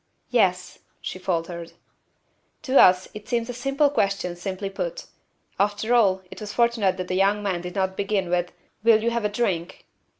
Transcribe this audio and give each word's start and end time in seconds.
"'Yes,' 0.31 0.79
she 0.99 1.19
faltered." 1.19 1.73
To 2.63 2.81
us 2.81 3.07
it 3.13 3.29
seemed 3.29 3.47
a 3.51 3.53
simple 3.53 3.91
question 3.91 4.35
simply 4.35 4.67
put. 4.71 5.05
After 5.59 5.93
all, 5.93 6.23
it 6.31 6.41
was 6.41 6.51
fortunate 6.53 6.97
that 6.97 7.07
the 7.07 7.13
young 7.13 7.43
man 7.43 7.61
did 7.61 7.75
not 7.75 7.95
begin 7.95 8.31
with 8.31 8.51
"Will 8.83 9.03
you 9.03 9.11
have 9.11 9.25
a 9.25 9.29
drink?" 9.29 9.85